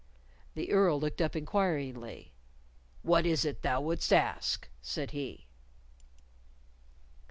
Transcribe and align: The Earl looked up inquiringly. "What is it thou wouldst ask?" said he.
The 0.55 0.71
Earl 0.71 0.99
looked 0.99 1.21
up 1.21 1.35
inquiringly. 1.35 2.33
"What 3.03 3.27
is 3.27 3.45
it 3.45 3.61
thou 3.61 3.81
wouldst 3.81 4.11
ask?" 4.11 4.67
said 4.81 5.11
he. 5.11 5.45